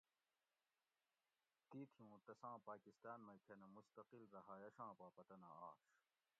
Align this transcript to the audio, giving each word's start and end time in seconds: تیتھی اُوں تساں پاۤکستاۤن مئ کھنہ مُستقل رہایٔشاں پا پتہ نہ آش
تیتھی 1.69 2.03
اُوں 2.09 2.21
تساں 2.27 2.55
پاۤکستاۤن 2.69 3.19
مئ 3.27 3.39
کھنہ 3.45 3.67
مُستقل 3.75 4.23
رہایٔشاں 4.33 4.91
پا 4.99 5.07
پتہ 5.17 5.35
نہ 5.41 5.49
آش 5.69 5.81